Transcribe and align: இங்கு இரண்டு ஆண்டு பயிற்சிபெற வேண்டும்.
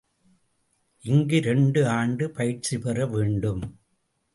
இங்கு 1.03 1.35
இரண்டு 1.35 1.87
ஆண்டு 1.87 2.31
பயிற்சிபெற 2.31 3.05
வேண்டும். 3.07 3.63